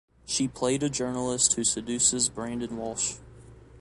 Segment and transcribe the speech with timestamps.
[0.25, 3.17] She played a journalist who seduces Brandon Walsh.